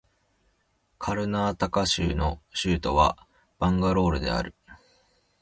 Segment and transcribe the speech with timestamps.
[0.97, 3.19] カルナータカ州の州都は
[3.59, 4.55] バンガロールである